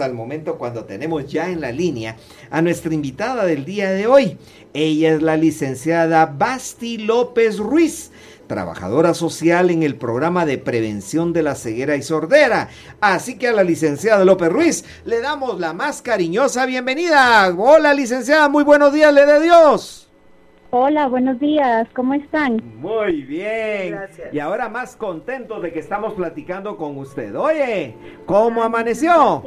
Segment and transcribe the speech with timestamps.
[0.00, 2.16] al momento cuando tenemos ya en la línea
[2.50, 4.38] a nuestra invitada del día de hoy.
[4.72, 8.12] Ella es la licenciada Basti López Ruiz,
[8.46, 12.68] trabajadora social en el programa de prevención de la ceguera y sordera.
[13.00, 17.54] Así que a la licenciada López Ruiz le damos la más cariñosa bienvenida.
[17.56, 20.04] Hola licenciada, muy buenos días, le de Dios.
[20.76, 22.60] Hola, buenos días, ¿cómo están?
[22.80, 23.92] Muy bien.
[23.92, 24.34] Gracias.
[24.34, 27.32] Y ahora más contentos de que estamos platicando con usted.
[27.36, 27.94] Oye,
[28.26, 29.40] ¿cómo amaneció?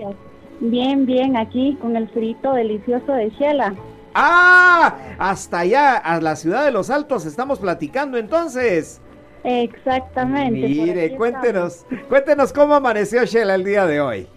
[0.60, 3.75] Bien, bien, aquí con el frito delicioso de Shela.
[4.14, 9.00] Ah, hasta allá, a la ciudad de los Altos, estamos platicando entonces.
[9.43, 10.68] Exactamente.
[10.68, 14.28] Mire, cuéntenos, cuéntenos cómo amaneció Shela el día de hoy.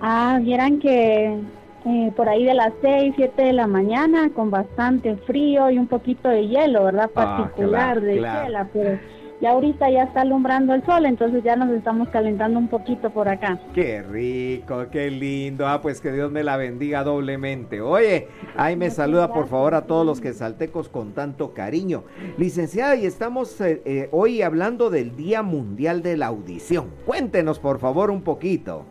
[0.00, 1.38] Ah, vieran que
[1.86, 5.86] eh, por ahí de las 6, 7 de la mañana con bastante frío y un
[5.86, 7.10] poquito de hielo, ¿verdad?
[7.14, 8.98] Ah, Particular de Shela, pero
[9.40, 13.28] ya ahorita ya está alumbrando el sol, entonces ya nos estamos calentando un poquito por
[13.28, 13.58] acá.
[13.74, 15.66] Qué rico, qué lindo.
[15.66, 17.80] Ah, pues que Dios me la bendiga doblemente.
[17.80, 22.04] Oye, ahí me saluda por favor a todos los que saltecos con tanto cariño.
[22.36, 26.90] Licenciada, y estamos eh, eh, hoy hablando del Día Mundial de la Audición.
[27.06, 28.84] Cuéntenos por favor un poquito.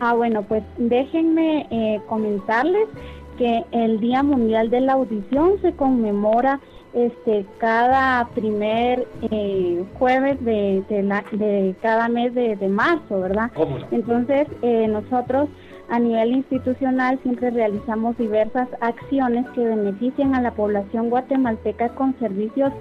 [0.00, 2.88] Ah, bueno, pues déjenme eh, comentarles
[3.36, 6.60] que el Día Mundial de la Audición se conmemora
[6.94, 13.50] este cada primer eh, jueves de, de, cada mes de, marzo, ¿verdad?
[13.90, 15.48] Entonces, eh, nosotros
[15.88, 22.72] a nivel institucional siempre realizamos diversas acciones que benefician a la población guatemalteca con servicios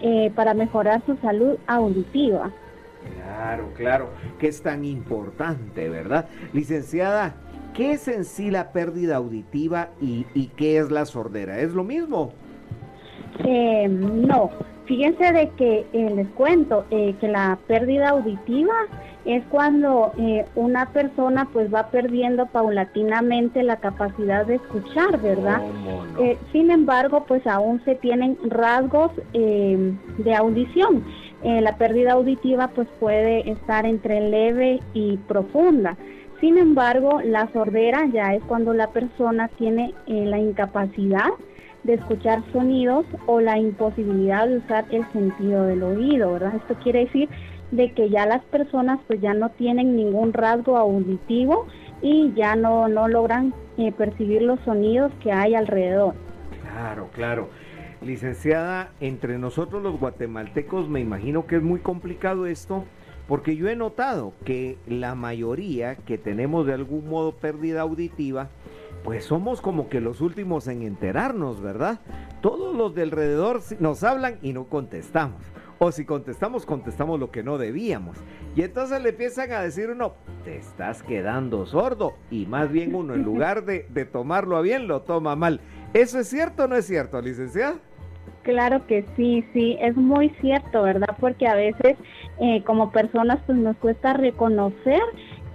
[0.00, 2.50] eh, para mejorar su salud auditiva.
[3.16, 6.26] Claro, claro, que es tan importante, ¿verdad?
[6.52, 7.34] Licenciada,
[7.74, 11.60] ¿qué es en sí la pérdida auditiva y, y qué es la sordera?
[11.60, 12.32] ¿Es lo mismo?
[13.44, 14.50] Eh, no,
[14.86, 18.74] fíjense de que eh, les cuento eh, que la pérdida auditiva
[19.24, 25.62] es cuando eh, una persona pues va perdiendo paulatinamente la capacidad de escuchar, ¿verdad?
[26.52, 31.04] sin embargo, pues aún se tienen rasgos de audición.
[31.42, 35.96] la pérdida auditiva pues puede estar entre leve y profunda.
[36.40, 41.30] Sin embargo, la sordera ya es cuando la persona tiene la incapacidad
[41.84, 46.56] de escuchar sonidos o la imposibilidad de usar el sentido del oído, ¿verdad?
[46.56, 47.28] Esto quiere decir
[47.70, 51.66] de que ya las personas pues ya no tienen ningún rasgo auditivo
[52.02, 56.14] y ya no, no logran eh, percibir los sonidos que hay alrededor.
[56.62, 57.48] Claro, claro.
[58.02, 62.84] Licenciada, entre nosotros los guatemaltecos me imagino que es muy complicado esto,
[63.26, 68.48] porque yo he notado que la mayoría que tenemos de algún modo pérdida auditiva,
[69.04, 72.00] pues somos como que los últimos en enterarnos, ¿verdad?
[72.40, 75.42] Todos los de alrededor nos hablan y no contestamos.
[75.78, 78.16] O si contestamos, contestamos lo que no debíamos.
[78.56, 82.14] Y entonces le empiezan a decir uno, te estás quedando sordo.
[82.30, 85.60] Y más bien uno, en lugar de, tomarlo a bien, lo toma mal.
[85.92, 87.74] ¿Eso es cierto o no es cierto, licenciada?
[88.42, 91.16] Claro que sí, sí, es muy cierto, ¿verdad?
[91.20, 91.96] Porque a veces
[92.40, 95.00] eh, como personas pues nos cuesta reconocer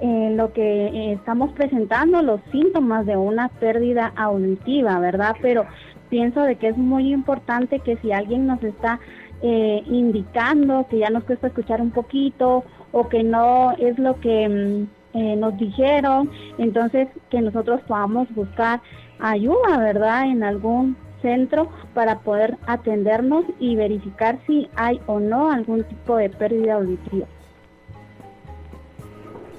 [0.02, 5.36] en lo que eh, estamos presentando los síntomas de una pérdida auditiva, ¿verdad?
[5.42, 5.66] Pero
[6.10, 9.00] pienso de que es muy importante que si alguien nos está
[9.42, 14.50] eh, indicando que ya nos cuesta escuchar un poquito o que no es lo que
[14.50, 18.82] mm, eh, nos dijeron, entonces que nosotros podamos buscar
[19.20, 20.26] ayuda, ¿verdad?
[20.26, 26.30] En algún centro para poder atendernos y verificar si hay o no algún tipo de
[26.30, 27.28] pérdida auditiva.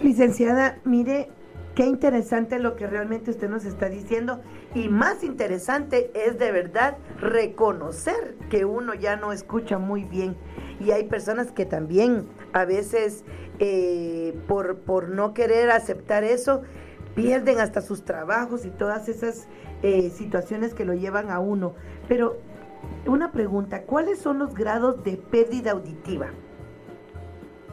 [0.01, 1.29] Licenciada, mire
[1.75, 4.41] qué interesante lo que realmente usted nos está diciendo
[4.75, 10.37] y más interesante es de verdad reconocer que uno ya no escucha muy bien
[10.81, 13.25] y hay personas que también a veces
[13.59, 16.63] eh, por, por no querer aceptar eso
[17.15, 19.49] pierden hasta sus trabajos y todas esas
[19.83, 21.75] eh, situaciones que lo llevan a uno.
[22.09, 22.39] Pero
[23.07, 26.29] una pregunta, ¿cuáles son los grados de pérdida auditiva?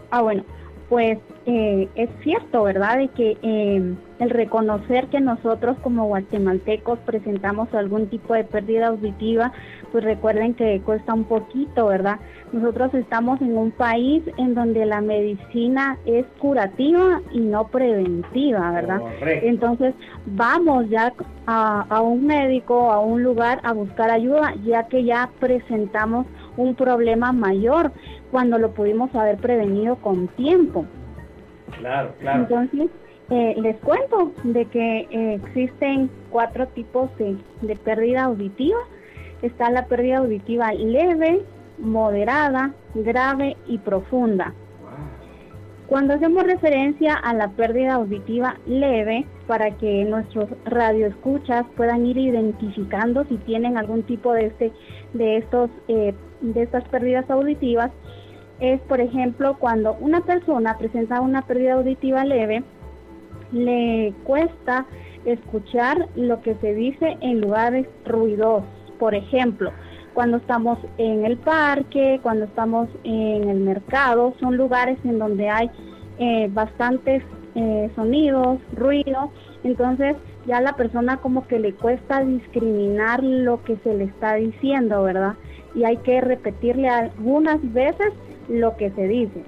[0.09, 0.43] Ah, bueno,
[0.89, 2.97] pues eh, es cierto, ¿verdad?
[2.97, 9.51] De que eh, el reconocer que nosotros como guatemaltecos presentamos algún tipo de pérdida auditiva,
[9.91, 12.19] pues recuerden que cuesta un poquito, ¿verdad?
[12.53, 19.01] Nosotros estamos en un país en donde la medicina es curativa y no preventiva, ¿verdad?
[19.21, 19.93] Entonces
[20.25, 21.13] vamos ya
[21.45, 26.25] a, a un médico, a un lugar a buscar ayuda, ya que ya presentamos
[26.55, 27.91] un problema mayor
[28.37, 30.85] cuando lo pudimos haber prevenido con tiempo.
[31.79, 32.41] Claro, claro.
[32.41, 32.91] Entonces,
[33.31, 38.77] eh, les cuento de que eh, existen cuatro tipos de, de pérdida auditiva.
[39.41, 41.41] Está la pérdida auditiva leve,
[41.79, 44.53] moderada, grave y profunda.
[45.87, 53.23] Cuando hacemos referencia a la pérdida auditiva leve, para que nuestros radioescuchas puedan ir identificando
[53.25, 54.71] si tienen algún tipo de este,
[55.13, 57.89] de estos, eh, de estas pérdidas auditivas,
[58.59, 62.63] es por ejemplo cuando una persona presenta una pérdida auditiva leve,
[63.51, 64.85] le cuesta
[65.25, 68.67] escuchar lo que se dice en lugares ruidosos.
[68.99, 69.71] Por ejemplo,
[70.13, 75.69] cuando estamos en el parque, cuando estamos en el mercado, son lugares en donde hay
[76.17, 77.23] eh, bastantes
[77.55, 79.31] eh, sonidos, ruido,
[79.63, 80.15] entonces
[80.47, 85.35] ya la persona como que le cuesta discriminar lo que se le está diciendo, ¿verdad?
[85.75, 88.13] Y hay que repetirle algunas veces
[88.49, 89.43] lo que se dice.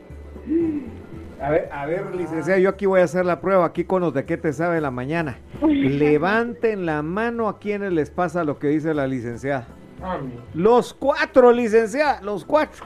[1.42, 4.14] A ver, a ver, licenciada, yo aquí voy a hacer la prueba, aquí con los
[4.14, 5.38] de qué te sabe la mañana.
[5.62, 9.68] Levanten la mano a quienes les pasa lo que dice la licenciada.
[10.54, 12.86] Los cuatro, licenciada, los cuatro.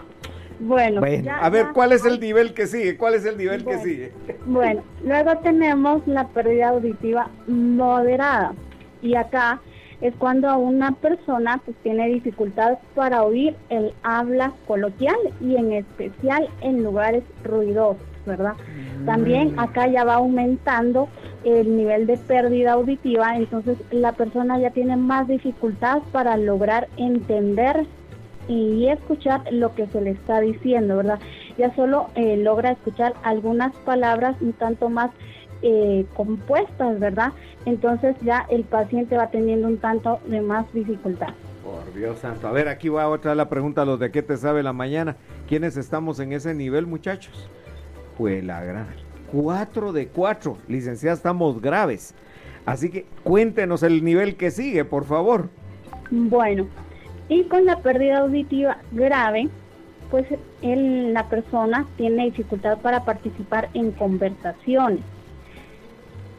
[0.60, 1.02] Bueno,
[1.42, 2.96] a ver, ¿cuál es el nivel que sigue?
[2.96, 4.12] ¿Cuál es el nivel que sigue?
[4.46, 8.54] Bueno, luego tenemos la pérdida auditiva moderada.
[9.02, 9.60] Y acá
[10.04, 16.50] es cuando una persona pues tiene dificultad para oír el habla coloquial y en especial
[16.60, 18.54] en lugares ruidosos, ¿verdad?
[19.06, 19.60] También mm.
[19.60, 21.08] acá ya va aumentando
[21.46, 27.86] el nivel de pérdida auditiva, entonces la persona ya tiene más dificultad para lograr entender
[28.50, 31.20] y escuchar lo que se le está diciendo, ¿verdad?
[31.58, 35.12] Ya solo eh, logra escuchar algunas palabras un tanto más
[35.64, 37.32] eh, compuestas, ¿verdad?
[37.66, 41.30] Entonces ya el paciente va teniendo un tanto de más dificultad.
[41.64, 42.48] Por Dios santo.
[42.48, 45.16] A ver, aquí va otra la pregunta a los de qué te sabe la mañana.
[45.48, 47.50] ¿Quiénes estamos en ese nivel, muchachos?
[48.18, 48.88] Pues la gran.
[49.32, 50.58] Cuatro de cuatro.
[50.68, 52.14] Licenciada, estamos graves.
[52.66, 55.50] Así que cuéntenos el nivel que sigue, por favor.
[56.12, 56.68] Bueno,
[57.30, 59.50] y con la pérdida auditiva grave,
[60.12, 60.28] pues
[60.62, 65.02] la persona tiene dificultad para participar en conversaciones.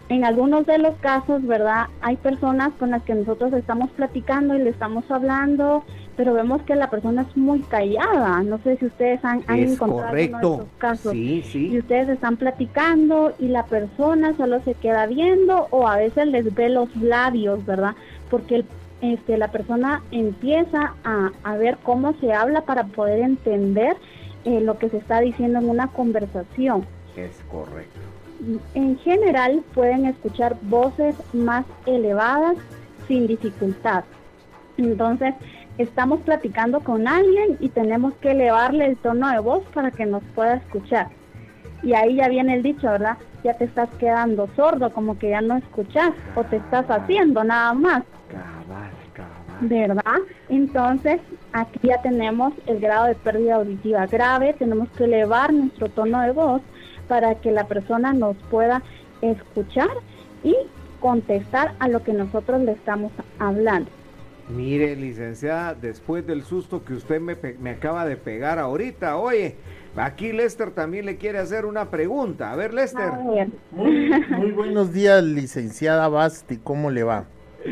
[0.09, 1.87] En algunos de los casos, ¿verdad?
[2.03, 5.83] Hay personas con las que nosotros estamos platicando y le estamos hablando,
[6.17, 8.43] pero vemos que la persona es muy callada.
[8.43, 10.53] No sé si ustedes han, encontrado correcto.
[10.53, 11.13] estos casos.
[11.13, 11.69] Sí, sí.
[11.69, 16.55] Y ustedes están platicando y la persona solo se queda viendo o a veces les
[16.55, 17.95] ve los labios, ¿verdad?
[18.29, 18.67] Porque el
[19.13, 23.97] este, la persona empieza a, ver cómo se habla para poder entender
[24.45, 26.87] eh, lo que se está diciendo en una conversación.
[27.17, 28.01] Es correcto.
[28.75, 32.57] En general pueden escuchar voces más elevadas
[33.07, 34.05] sin dificultad.
[34.77, 35.35] Entonces,
[35.79, 40.23] estamos platicando con alguien y tenemos que elevarle el tono de voz para que nos
[40.35, 41.09] pueda escuchar.
[41.83, 43.19] Y ahí ya viene el dicho, ¿verdad?
[43.45, 47.75] Ya te estás quedando sordo, como que ya no escuchas o te estás haciendo nada
[47.75, 48.03] más.
[49.61, 50.19] ¿verdad?
[50.49, 51.21] Entonces,
[51.53, 56.33] aquí ya tenemos el grado de pérdida auditiva grave, tenemos que elevar nuestro tono de
[56.33, 56.63] voz
[57.09, 58.83] para que la persona nos pueda
[59.23, 59.91] escuchar
[60.43, 60.55] y
[61.01, 63.91] contestar a lo que nosotros le estamos hablando.
[64.49, 69.57] Mire, licenciada, después del susto que usted me, me acaba de pegar ahorita, oye,
[69.97, 72.53] aquí Lester también le quiere hacer una pregunta.
[72.53, 73.11] A ver, Lester.
[73.71, 77.25] Muy, muy buenos días, licenciada Basti, ¿cómo le va?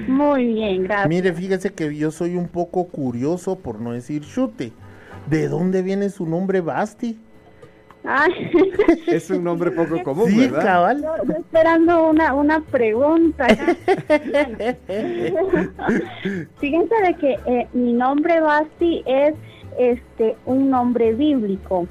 [0.08, 1.08] Muy bien, gracias.
[1.08, 4.72] Mire, fíjese que yo soy un poco curioso, por no decir chute.
[5.28, 7.18] ¿De dónde viene su nombre Basti?
[9.06, 11.04] Es un nombre poco común, sí, cabal.
[11.20, 13.46] Estoy esperando una, una pregunta.
[16.58, 19.34] Fíjense de que eh, mi nombre Basti es
[19.78, 21.86] este un nombre bíblico.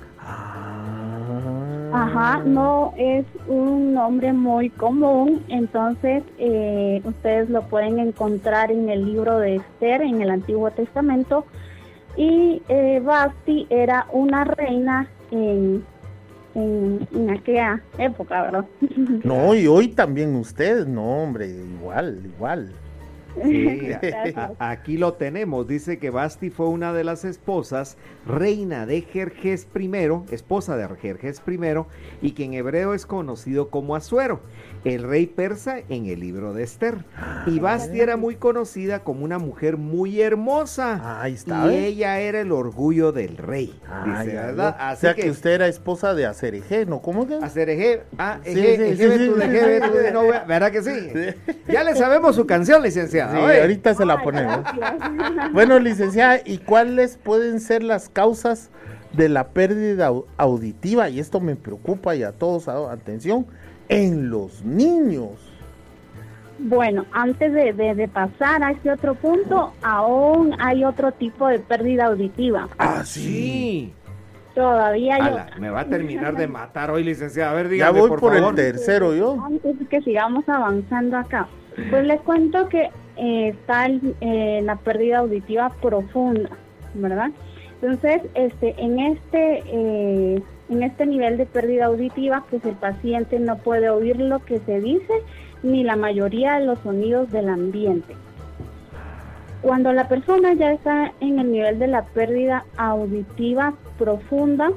[1.93, 9.05] Ajá, no es un nombre muy común, entonces eh, ustedes lo pueden encontrar en el
[9.05, 11.45] libro de Esther, en el Antiguo Testamento,
[12.15, 15.83] y eh, Basti era una reina en,
[16.55, 18.65] en, en, aquella época, ¿verdad?
[19.23, 22.71] No, y hoy también ustedes, no, hombre, igual, igual.
[23.43, 23.91] Sí,
[24.59, 25.67] aquí lo tenemos.
[25.67, 29.91] Dice que Basti fue una de las esposas, reina de Jerjes I,
[30.31, 31.59] esposa de Jerjes I,
[32.21, 34.41] y que en hebreo es conocido como Asuero
[34.83, 37.05] el rey persa en el libro de Esther.
[37.45, 41.21] Y ah, Basti era muy conocida como una mujer muy hermosa.
[41.21, 41.71] Ahí está.
[41.71, 43.79] Y ella era el orgullo del rey.
[43.87, 44.93] Ah, dice, ¿verdad?
[44.93, 47.01] o sea que, usted era esposa de Acerejé, ¿no?
[47.01, 47.35] ¿Cómo que?
[47.35, 48.03] Acerejé.
[48.17, 48.53] Ah, sí,
[50.47, 51.53] ¿verdad que sí?
[51.67, 52.81] Ya le sabemos su canción,
[53.25, 53.61] licenciada.
[53.61, 54.59] ahorita se la ponemos.
[55.53, 58.69] bueno, licenciada, ¿y cuáles pueden ser las causas
[59.13, 61.09] de la pérdida auditiva?
[61.09, 63.45] Y esto me preocupa y a todos, atención
[63.89, 65.51] en los niños.
[66.63, 72.69] Bueno, antes de, pasar a este otro punto, aún hay otro tipo de pérdida auditiva.
[72.77, 73.93] Ah, sí.
[74.53, 75.59] Todavía hay Ala, otra.
[75.59, 77.51] me va a terminar de matar hoy, licenciada.
[77.51, 78.49] A ver, Ya dígame, voy por, por, favor.
[78.49, 79.43] el tercero yo.
[79.43, 81.47] Antes que sigamos avanzando acá,
[81.89, 86.49] pues les cuento que eh, está eh, la pérdida auditiva profunda,
[86.93, 87.31] ¿verdad?
[87.81, 93.57] Entonces, este, en este eh, en este nivel de pérdida auditiva, pues el paciente no
[93.57, 95.13] puede oír lo que se dice
[95.63, 98.15] ni la mayoría de los sonidos del ambiente.
[99.61, 104.71] Cuando la persona ya está en el nivel de la pérdida auditiva profunda,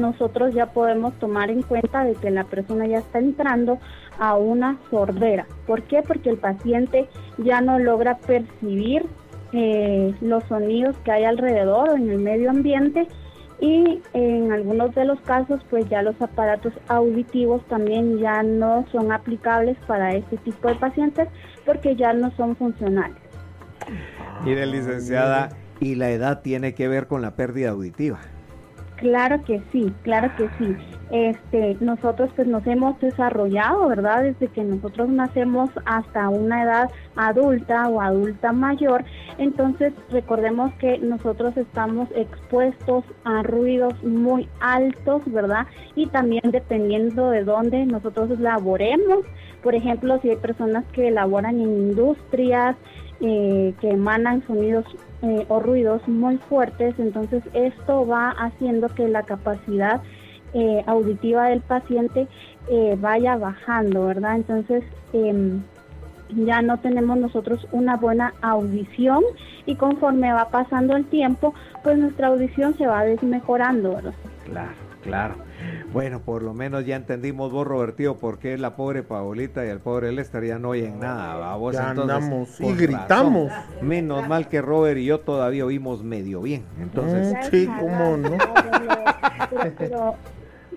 [0.00, 3.78] nosotros ya podemos tomar en cuenta de que la persona ya está entrando
[4.18, 5.46] a una sordera.
[5.66, 6.02] ¿Por qué?
[6.02, 9.06] Porque el paciente ya no logra percibir
[9.52, 13.06] eh, los sonidos que hay alrededor o en el medio ambiente
[13.60, 19.10] y en algunos de los casos pues ya los aparatos auditivos también ya no son
[19.10, 21.28] aplicables para este tipo de pacientes
[21.66, 23.16] porque ya no son funcionales.
[24.44, 25.50] Mire, licenciada,
[25.80, 28.20] y la edad tiene que ver con la pérdida auditiva.
[28.98, 30.76] Claro que sí, claro que sí.
[31.10, 34.24] Este, nosotros pues nos hemos desarrollado, ¿verdad?
[34.24, 39.04] Desde que nosotros nacemos hasta una edad adulta o adulta mayor.
[39.38, 45.68] Entonces, recordemos que nosotros estamos expuestos a ruidos muy altos, ¿verdad?
[45.94, 49.20] Y también dependiendo de dónde nosotros laboremos.
[49.62, 52.76] Por ejemplo, si hay personas que laboran en industrias,
[53.20, 54.84] eh, que emanan sonidos
[55.22, 60.00] eh, o ruidos muy fuertes, entonces esto va haciendo que la capacidad
[60.54, 62.28] eh, auditiva del paciente
[62.70, 64.36] eh, vaya bajando, ¿verdad?
[64.36, 65.62] Entonces em,
[66.30, 69.24] ya no tenemos nosotros una buena audición
[69.66, 74.14] y conforme va pasando el tiempo, pues nuestra audición se va desmejorando, ¿verdad?
[74.44, 74.72] Claro,
[75.02, 75.47] claro.
[75.92, 79.80] Bueno, por lo menos ya entendimos vos, Robertío, por qué la pobre Paolita y el
[79.80, 81.36] pobre Lester ya no oyen nada.
[81.36, 81.56] ¿va?
[81.56, 83.48] Vos, Ya entonces, andamos y gritamos.
[83.50, 83.88] razón.
[83.88, 86.64] Menos mal que Robert y yo todavía oímos medio bien.
[86.80, 88.36] Entonces, Mm, sí, cómo no.
[89.50, 90.14] Pero, pero,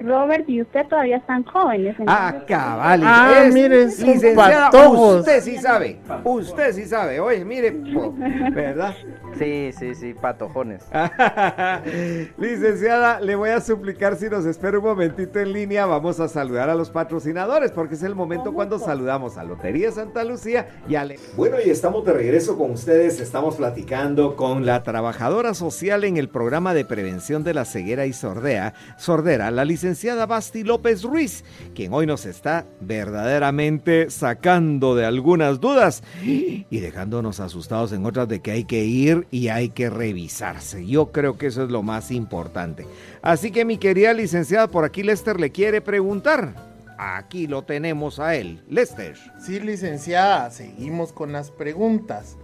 [0.02, 1.96] Robert y usted todavía están jóvenes.
[2.08, 3.02] Ah, cabal.
[3.06, 5.20] Ah, es- mire, son licenciada, patojos.
[5.20, 6.00] Usted sí sabe.
[6.24, 7.20] Usted sí sabe.
[7.20, 8.14] Oye, mire, po-
[8.54, 8.94] ¿verdad?
[9.38, 10.84] Sí, sí, sí, patojones.
[12.38, 15.86] Licenciada, le voy a suplicar si nos espera un momentito en línea.
[15.86, 20.24] Vamos a saludar a los patrocinadores porque es el momento cuando saludamos a Lotería Santa
[20.24, 23.20] Lucía y a Le- Bueno, y estamos de regreso con ustedes.
[23.20, 28.14] Estamos platicando con la trabajadora social en el programa de prevención de la ceguera y
[28.14, 29.91] sordea, sordera, la licenciada
[30.28, 31.44] Basti López Ruiz,
[31.76, 38.42] quien hoy nos está verdaderamente sacando de algunas dudas y dejándonos asustados en otras de
[38.42, 40.86] que hay que ir y hay que revisarse.
[40.86, 42.86] Yo creo que eso es lo más importante.
[43.22, 46.56] Así que mi querida licenciada, por aquí Lester le quiere preguntar.
[46.98, 48.62] Aquí lo tenemos a él.
[48.70, 49.18] Lester.
[49.44, 52.38] Sí, licenciada, seguimos con las preguntas.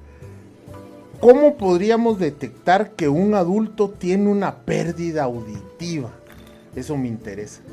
[1.19, 6.11] ¿Cómo podríamos detectar que un adulto tiene una pérdida auditiva?
[6.77, 7.63] Eso me interesa.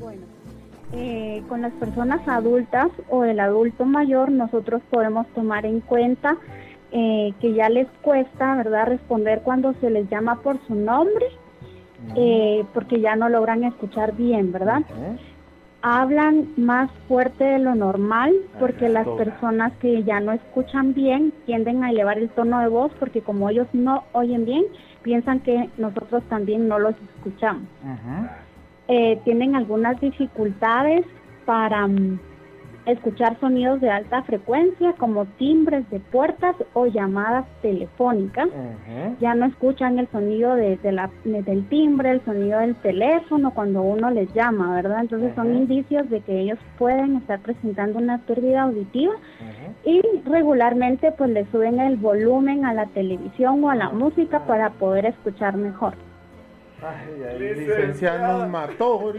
[0.00, 0.22] Bueno,
[0.94, 6.38] eh, con las personas adultas o el adulto mayor, nosotros podemos tomar en cuenta
[6.92, 11.26] eh, que ya les cuesta, ¿verdad?, responder cuando se les llama por su nombre,
[12.14, 14.80] eh, porque ya no logran escuchar bien, ¿verdad?
[15.82, 21.84] Hablan más fuerte de lo normal, porque las personas que ya no escuchan bien tienden
[21.84, 24.64] a elevar el tono de voz, porque como ellos no oyen bien,
[25.06, 28.26] piensan que nosotros también no los escuchamos Ujú.
[28.88, 31.06] eh, tienen algunas dificultades
[31.44, 32.18] para mm,
[32.86, 38.48] escuchar sonidos de alta frecuencia como timbres de puertas o llamadas telefónicas.
[39.20, 43.50] Ya no escuchan el sonido de, de la, de- del timbre, el sonido del teléfono
[43.52, 45.00] cuando uno les llama, ¿verdad?
[45.00, 49.14] Entonces son indicios de que ellos pueden estar presentando una pérdida auditiva
[49.84, 54.70] y regularmente pues le suben el volumen a la televisión o a la música para
[54.70, 55.94] poder escuchar mejor.
[56.82, 57.78] Ay, ay, Licenciada.
[57.80, 59.12] licenciada nos mató.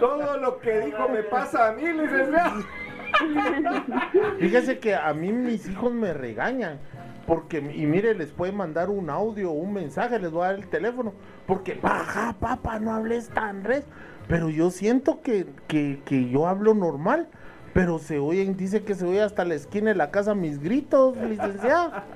[0.00, 2.52] Todo lo que dijo me pasa a mí, licenciada.
[4.38, 6.78] Fíjese que a mí mis hijos me regañan.
[7.26, 10.68] Porque, y mire, les puede mandar un audio un mensaje, les voy a dar el
[10.68, 11.12] teléfono.
[11.46, 13.84] Porque, baja, papá, no hables tan res.
[14.28, 17.28] Pero yo siento que, que yo hablo normal.
[17.78, 21.16] Pero se oyen, dice que se oye hasta la esquina de la casa mis gritos,
[21.16, 22.06] licenciada.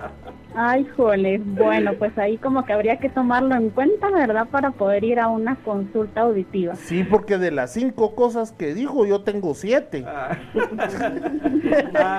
[0.57, 4.49] Ay, jole, bueno, pues ahí como que habría que tomarlo en cuenta, ¿verdad?
[4.51, 6.75] Para poder ir a una consulta auditiva.
[6.75, 10.05] Sí, porque de las cinco cosas que dijo, yo tengo siete.
[10.05, 10.37] A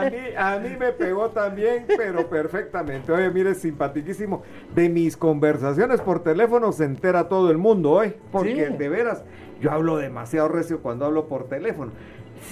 [0.09, 3.11] mí, a mí me pegó también, pero perfectamente.
[3.11, 4.43] Oye, mire, simpaticísimo.
[4.73, 8.13] De mis conversaciones por teléfono se entera todo el mundo hoy.
[8.31, 8.77] Porque Sí.
[8.77, 9.25] de veras,
[9.59, 11.91] yo hablo demasiado recio cuando hablo por teléfono.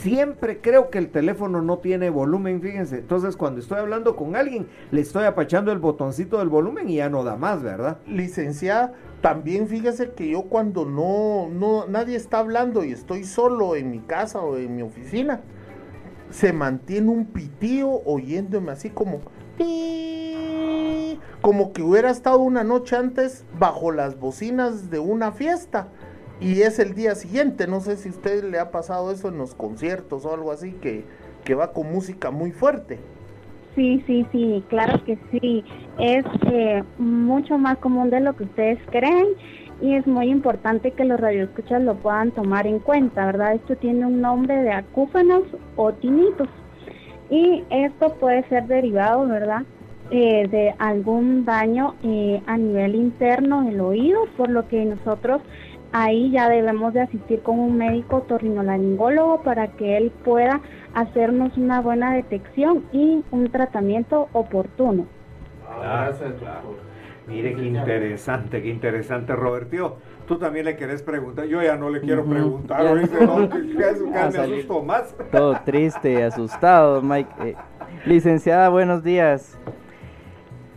[0.01, 2.99] Siempre creo que el teléfono no tiene volumen, fíjense.
[2.99, 7.09] Entonces, cuando estoy hablando con alguien, le estoy apachando el botoncito del volumen y ya
[7.09, 7.99] no da más, ¿verdad?
[8.07, 13.91] Licenciada, también fíjese que yo cuando no, no, nadie está hablando y estoy solo en
[13.91, 15.41] mi casa o en mi oficina,
[16.31, 19.19] se mantiene un pitío oyéndome así como,
[21.41, 25.89] como que hubiera estado una noche antes bajo las bocinas de una fiesta
[26.41, 27.67] y es el día siguiente.
[27.67, 30.73] No sé si a usted le ha pasado eso en los conciertos o algo así,
[30.73, 31.05] que,
[31.45, 32.99] que va con música muy fuerte.
[33.75, 35.63] Sí, sí, sí, claro que sí.
[35.97, 39.27] Es eh, mucho más común de lo que ustedes creen
[39.81, 43.53] y es muy importante que los radioescuchas lo puedan tomar en cuenta, ¿verdad?
[43.53, 45.43] Esto tiene un nombre de acúfenos
[45.75, 46.49] o tinitos
[47.29, 49.63] y esto puede ser derivado, ¿verdad?
[50.11, 55.41] Eh, de algún daño eh, a nivel interno del oído, por lo que nosotros
[55.91, 60.61] ahí ya debemos de asistir con un médico torrinolaringólogo para que él pueda
[60.93, 65.05] hacernos una buena detección y un tratamiento oportuno.
[65.79, 66.33] Gracias,
[67.27, 69.97] Mire qué interesante, qué interesante, Roberto.
[70.27, 71.45] Tú también le querés preguntar.
[71.45, 72.85] Yo ya no le quiero preguntar.
[72.85, 73.47] Ahorita no,
[74.07, 75.15] me asusto más.
[75.31, 77.29] Todo triste, asustado, Mike.
[77.43, 77.55] Eh,
[78.05, 79.57] licenciada, buenos días.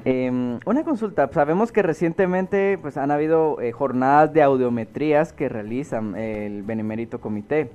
[0.06, 6.14] Em, una consulta, sabemos que recientemente pues, han habido eh, jornadas de audiometrías que realizan
[6.14, 7.70] el Benemérito Comité,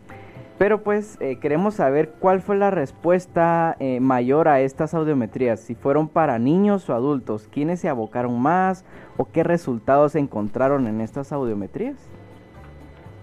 [0.60, 5.74] pero pues eh, queremos saber cuál fue la respuesta eh, mayor a estas audiometrías, si
[5.74, 8.86] fueron para niños o adultos, quiénes se abocaron más
[9.18, 11.98] o qué resultados encontraron en estas audiometrías.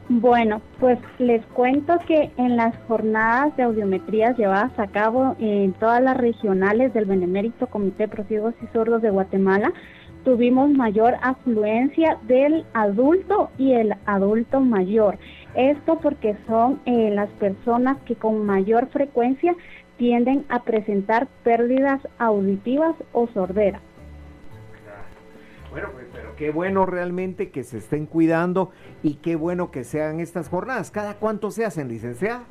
[0.08, 6.00] Bueno, pues les cuento que en las jornadas de audiometrías llevadas a cabo en todas
[6.00, 9.72] las regionales del Benemérito Comité de y Sordos de Guatemala,
[10.24, 15.18] tuvimos mayor afluencia del adulto y el adulto mayor.
[15.56, 19.56] Esto porque son eh, las personas que con mayor frecuencia
[19.96, 23.80] tienden a presentar pérdidas auditivas o sordera.
[25.72, 28.70] Bueno, pues qué bueno realmente que se estén cuidando
[29.02, 30.90] y qué bueno que sean estas jornadas.
[30.90, 32.44] ¿Cada cuánto se hacen, licenciada?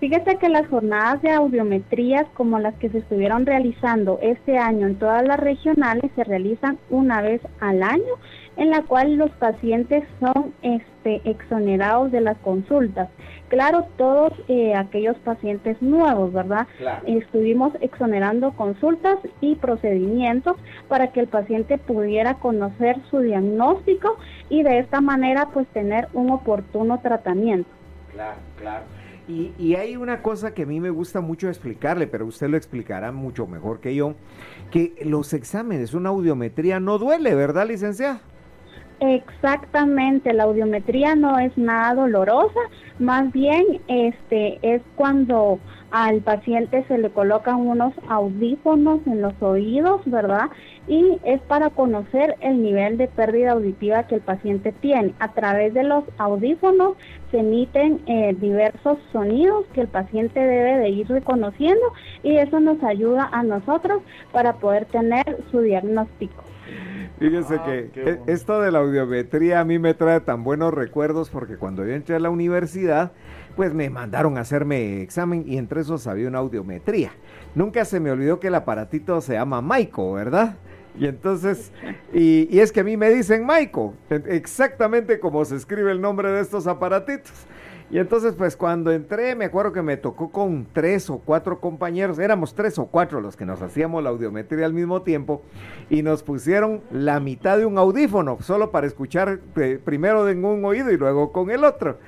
[0.00, 4.96] Fíjese que las jornadas de audiometrías como las que se estuvieron realizando este año en
[4.96, 8.14] todas las regionales se realizan una vez al año,
[8.56, 13.08] en la cual los pacientes son este, exonerados de las consultas.
[13.48, 16.66] Claro, todos eh, aquellos pacientes nuevos, ¿verdad?
[17.06, 20.56] Estuvimos exonerando consultas y procedimientos
[20.88, 24.16] para que el paciente pudiera conocer su diagnóstico
[24.48, 27.68] y de esta manera pues tener un oportuno tratamiento.
[28.12, 28.84] Claro, claro.
[29.26, 32.58] Y, y, hay una cosa que a mí me gusta mucho explicarle, pero usted lo
[32.58, 34.14] explicará mucho mejor que yo,
[34.70, 38.20] que los exámenes, una audiometría no duele, ¿verdad, licenciada?
[39.06, 42.58] Exactamente, la audiometría no es nada dolorosa,
[42.98, 45.58] más bien este es cuando
[45.90, 50.48] al paciente se le colocan unos audífonos en los oídos, ¿verdad?
[50.88, 55.12] Y es para conocer el nivel de pérdida auditiva que el paciente tiene.
[55.18, 56.96] A través de los audífonos
[57.30, 62.82] se emiten eh, diversos sonidos que el paciente debe de ir reconociendo y eso nos
[62.82, 66.53] ayuda a nosotros para poder tener su diagnóstico.
[67.18, 71.30] Fíjense ah, que e, esto de la audiometría a mí me trae tan buenos recuerdos
[71.30, 73.12] porque cuando yo entré a la universidad,
[73.56, 77.12] pues me mandaron a hacerme examen y entre esos había una audiometría.
[77.54, 80.56] Nunca se me olvidó que el aparatito se llama Maiko, ¿verdad?
[80.98, 81.72] Y entonces,
[82.12, 86.30] y, y es que a mí me dicen Maiko, exactamente como se escribe el nombre
[86.30, 87.32] de estos aparatitos.
[87.90, 92.18] Y entonces, pues cuando entré, me acuerdo que me tocó con tres o cuatro compañeros,
[92.18, 95.42] éramos tres o cuatro los que nos hacíamos la audiometría al mismo tiempo,
[95.90, 100.64] y nos pusieron la mitad de un audífono, solo para escuchar eh, primero en un
[100.64, 101.98] oído y luego con el otro,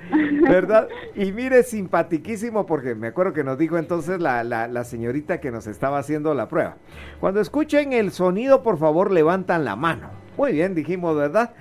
[0.41, 0.89] ¿verdad?
[1.15, 5.51] Y mire, simpatiquísimo, porque me acuerdo que nos dijo entonces la, la, la señorita que
[5.51, 6.77] nos estaba haciendo la prueba.
[7.19, 10.09] Cuando escuchen el sonido, por favor, levantan la mano.
[10.37, 11.53] Muy bien, dijimos, ¿verdad?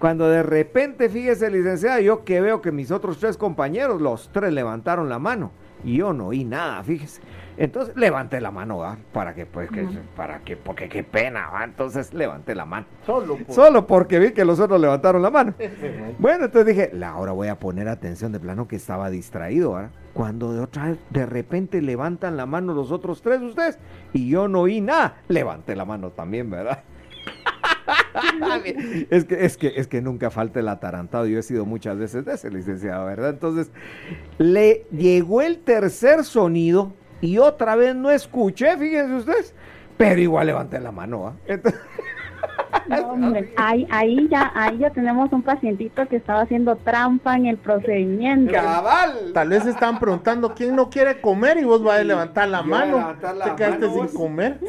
[0.00, 4.50] Cuando de repente, fíjese, licenciada, yo que veo que mis otros tres compañeros, los tres
[4.50, 5.52] levantaron la mano
[5.84, 7.20] y yo no oí nada, fíjese.
[7.58, 8.96] Entonces levanté la mano, ¿va?
[9.12, 9.86] Para que, pues, que,
[10.16, 11.64] para que, porque qué pena, ¿va?
[11.64, 12.86] Entonces levanté la mano.
[13.04, 15.52] Solo, Solo porque vi que los otros levantaron la mano.
[16.18, 19.90] bueno, entonces dije, ahora voy a poner atención de plano que estaba distraído, ¿verdad?
[20.14, 23.78] Cuando de otra vez, de repente levantan la mano los otros tres ustedes
[24.14, 26.84] y yo no oí nada, levanté la mano también, ¿verdad?
[29.10, 31.26] Es, que, es, que, es que nunca falta el atarantado.
[31.26, 33.30] Yo he sido muchas veces de ese licenciado, ¿verdad?
[33.30, 33.70] Entonces,
[34.38, 39.54] le llegó el tercer sonido y otra vez no escuché, fíjense ustedes,
[39.96, 41.36] pero igual levanté la mano.
[43.56, 48.52] ahí, ahí, ya, ahí ya tenemos un pacientito que estaba haciendo trampa en el procedimiento.
[48.52, 49.32] Cabal.
[49.34, 53.14] Tal vez están preguntando quién no quiere comer y vos vas a levantar la mano.
[53.20, 54.60] Te quedaste sin comer.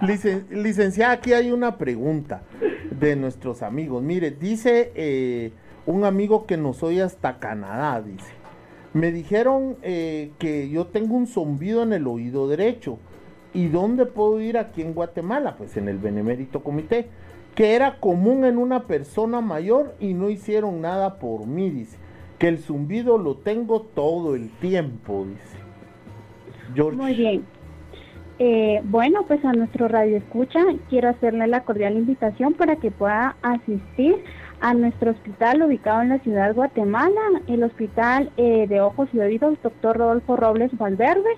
[0.50, 2.42] licenciada, aquí hay una pregunta
[2.90, 4.02] de nuestros amigos.
[4.02, 5.52] Mire, dice eh,
[5.86, 8.32] un amigo que nos oye hasta Canadá, dice.
[8.92, 12.98] Me dijeron eh, que yo tengo un zumbido en el oído derecho
[13.54, 15.54] ¿Y dónde puedo ir aquí en Guatemala?
[15.56, 17.06] Pues en el Benemérito Comité,
[17.54, 21.96] que era común en una persona mayor y no hicieron nada por mí, dice.
[22.38, 25.64] Que el zumbido lo tengo todo el tiempo, dice.
[26.96, 27.44] Muy bien.
[28.40, 30.58] Eh, bueno, pues a nuestro radio escucha
[30.90, 34.16] quiero hacerle la cordial invitación para que pueda asistir
[34.60, 39.20] a nuestro hospital ubicado en la ciudad de Guatemala, el Hospital eh, de Ojos y
[39.20, 41.30] Oídos, doctor Rodolfo Robles Valverde.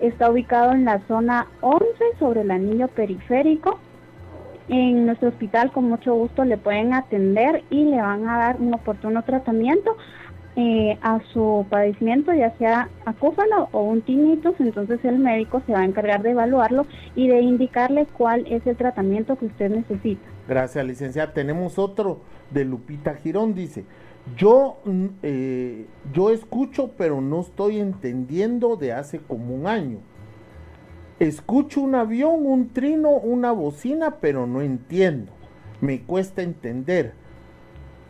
[0.00, 1.84] Está ubicado en la zona 11
[2.18, 3.78] sobre el anillo periférico.
[4.68, 8.72] En nuestro hospital con mucho gusto le pueden atender y le van a dar un
[8.72, 9.96] oportuno tratamiento
[10.56, 15.80] eh, a su padecimiento, ya sea acúfalo o un tinnitus, entonces el médico se va
[15.80, 20.22] a encargar de evaluarlo y de indicarle cuál es el tratamiento que usted necesita.
[20.48, 21.32] Gracias, licenciada.
[21.32, 23.84] Tenemos otro de Lupita Girón, dice,
[24.36, 29.98] yo, mm, eh, yo escucho, pero no estoy entendiendo de hace como un año.
[31.18, 35.32] Escucho un avión, un trino, una bocina, pero no entiendo.
[35.80, 37.14] Me cuesta entender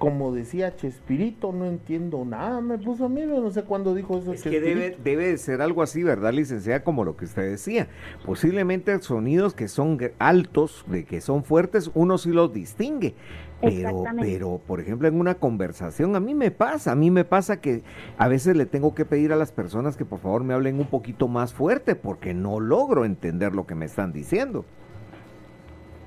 [0.01, 4.33] como decía Chespirito, no entiendo nada, me puso a mí, no sé cuándo dijo eso.
[4.33, 6.83] Es que debe, debe ser algo así, ¿verdad, licenciada?
[6.83, 7.87] Como lo que usted decía.
[8.25, 13.15] Posiblemente sonidos que son altos, de que son fuertes, uno sí los distingue.
[13.61, 17.61] Pero, pero, por ejemplo, en una conversación, a mí me pasa, a mí me pasa
[17.61, 17.83] que
[18.17, 20.87] a veces le tengo que pedir a las personas que por favor me hablen un
[20.87, 24.65] poquito más fuerte porque no logro entender lo que me están diciendo.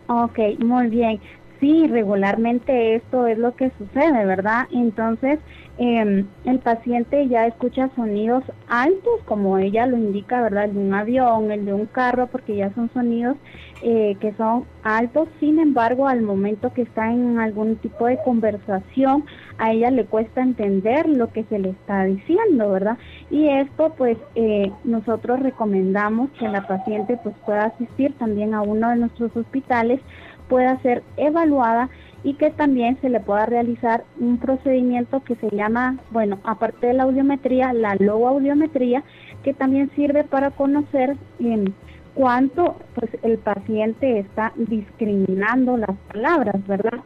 [0.07, 1.21] Ok, muy bien
[1.63, 4.67] sí, regularmente esto es lo que sucede, ¿verdad?
[4.73, 5.39] Entonces,
[5.77, 10.65] em, el paciente ya escucha sonidos altos, como ella lo indica, ¿verdad?
[10.65, 13.37] El de un avión, el de un carro, porque ya son sonidos
[13.81, 15.29] eh, que son altos.
[15.39, 19.23] Sin embargo, al momento que está en algún tipo de conversación,
[19.57, 22.97] a ella le cuesta entender lo que se le está diciendo, ¿verdad?
[23.31, 28.89] Y esto, pues, eh, nosotros recomendamos que la paciente pues pueda asistir también a uno
[28.89, 30.01] de nuestros hospitales
[30.47, 31.89] pueda ser evaluada
[32.23, 36.93] y que también se le pueda realizar un procedimiento que se llama, bueno, aparte de
[36.93, 39.03] la audiometría, la logoaudiometría,
[39.43, 41.73] que también sirve para conocer en
[42.13, 46.99] cuánto pues el paciente está discriminando las palabras, ¿verdad?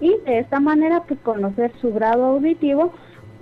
[0.00, 2.92] Y de esta manera pues conocer su grado auditivo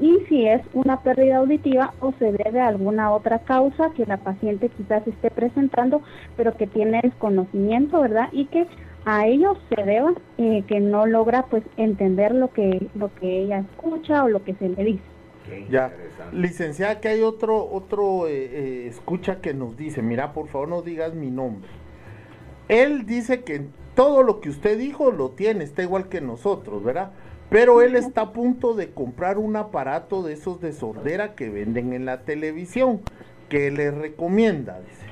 [0.00, 4.16] y si es una pérdida auditiva o se debe a alguna otra causa que la
[4.16, 6.02] paciente quizás esté presentando,
[6.37, 8.28] pero que tiene desconocimiento, ¿verdad?
[8.32, 8.66] Y que
[9.04, 13.61] a ellos se deba eh, que no logra pues entender lo que lo que ella
[13.61, 15.02] escucha o lo que se le dice.
[15.70, 15.92] Ya,
[16.32, 20.82] licenciada, que hay otro otro eh, eh, escucha que nos dice, mira, por favor no
[20.82, 21.70] digas mi nombre.
[22.68, 27.12] Él dice que todo lo que usted dijo lo tiene, está igual que nosotros, ¿verdad?
[27.48, 31.94] Pero él está a punto de comprar un aparato de esos de sordera que venden
[31.94, 33.00] en la televisión.
[33.48, 34.78] que le recomienda?
[34.80, 35.06] Dice.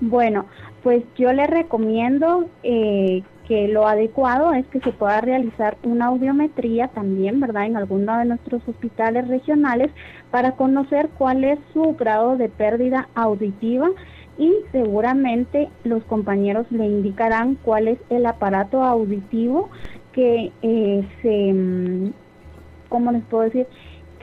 [0.00, 0.44] Bueno,
[0.82, 6.88] pues yo le recomiendo eh, que lo adecuado es que se pueda realizar una audiometría
[6.88, 7.64] también, ¿verdad?
[7.64, 9.90] En alguno de nuestros hospitales regionales
[10.30, 13.88] para conocer cuál es su grado de pérdida auditiva
[14.38, 19.70] y seguramente los compañeros le indicarán cuál es el aparato auditivo
[20.12, 22.12] que eh, se, mm,
[22.90, 23.66] ¿cómo les puedo decir?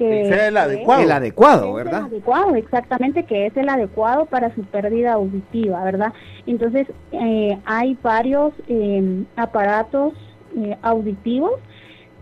[0.07, 1.03] Que es el adecuado.
[1.03, 2.01] El adecuado, ¿verdad?
[2.01, 6.13] El adecuado, exactamente, que es el adecuado para su pérdida auditiva, ¿verdad?
[6.45, 10.13] Entonces, eh, hay varios em, aparatos
[10.57, 11.59] eh, auditivos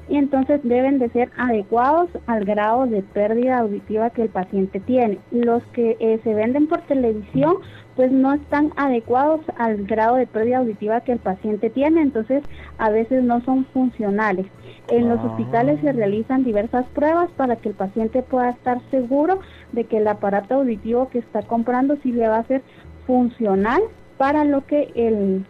[0.10, 5.20] y entonces deben de ser adecuados al grado de pérdida auditiva que el paciente tiene.
[5.32, 7.58] Los que eh, se venden por televisión
[7.96, 12.44] pues no están adecuados al grado de pérdida auditiva que el paciente tiene, entonces
[12.78, 14.48] a veces no son funcionales.
[14.88, 19.40] En los hospitales se realizan diversas pruebas para que el paciente pueda estar seguro
[19.72, 22.62] de que el aparato auditivo que está comprando sí le va a ser
[23.06, 23.82] funcional
[24.18, 25.46] para lo que el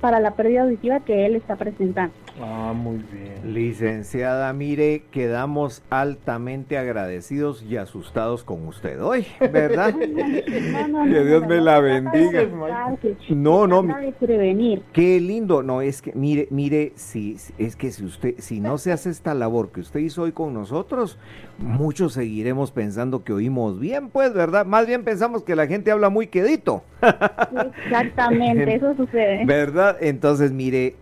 [0.00, 2.14] para la pérdida auditiva que él está presentando.
[2.38, 3.54] Ah, muy bien.
[3.54, 9.94] Licenciada, mire, quedamos altamente agradecidos y asustados con usted hoy, ¿verdad?
[10.66, 12.42] No, no, Que Dios no, me no, la bendiga.
[13.30, 13.82] No, no.
[14.92, 18.78] Qué lindo, no, es que, mire, mire, si, si- es que si usted, si no
[18.78, 21.18] se hace esta labor que usted hizo hoy con nosotros,
[21.58, 24.66] muchos seguiremos pensando que oímos bien, pues, ¿verdad?
[24.66, 26.82] Más bien pensamos que la gente habla muy quedito.
[27.00, 29.44] Exactamente, eso sucede.
[29.46, 29.96] ¿Verdad?
[30.00, 30.96] Entonces, mire,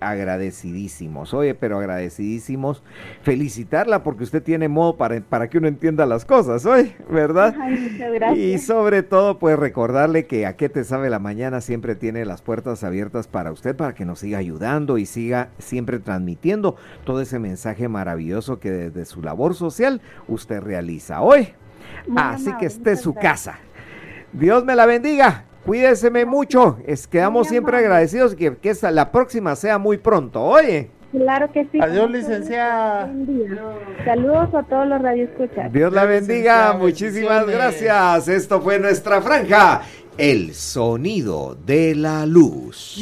[1.32, 2.82] Oye, pero agradecidísimos.
[3.22, 7.54] Felicitarla porque usted tiene modo para, para que uno entienda las cosas, oye, ¿verdad?
[7.58, 8.38] Ay, muchas gracias.
[8.38, 12.42] Y sobre todo, pues recordarle que a qué te sabe la mañana siempre tiene las
[12.42, 17.38] puertas abiertas para usted, para que nos siga ayudando y siga siempre transmitiendo todo ese
[17.38, 21.54] mensaje maravilloso que desde su labor social usted realiza hoy.
[22.08, 23.44] Muy Así amable, que esté su gracias.
[23.46, 23.58] casa.
[24.32, 25.44] Dios me la bendiga.
[25.64, 26.78] Cuídeseme mucho.
[26.86, 30.42] Es, quedamos siempre agradecidos que, que esta- la próxima sea muy pronto.
[30.42, 31.78] Oye, Claro que sí.
[31.80, 33.08] Adiós, licenciada.
[34.04, 35.72] Saludos a todos los radioescuchas.
[35.72, 36.34] Dios la bendiga.
[36.34, 36.72] licenciada.
[36.74, 38.28] Muchísimas gracias.
[38.28, 39.82] Esto fue nuestra franja.
[40.18, 42.96] El sonido de la luz.